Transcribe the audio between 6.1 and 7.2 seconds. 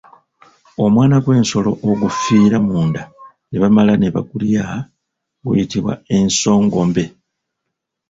ensongobe.